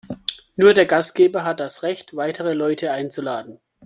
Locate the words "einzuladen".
2.91-3.59